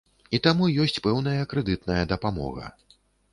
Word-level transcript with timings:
І 0.35 0.37
таму 0.45 0.69
ёсць 0.85 0.97
пэўная 1.07 1.43
крэдытная 1.51 2.01
дапамога. 2.15 2.65